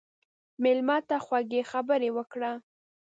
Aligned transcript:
مېلمه 0.63 0.97
ته 1.09 1.17
خوږې 1.25 1.61
خبرې 1.71 2.09
وکړه. 2.17 2.51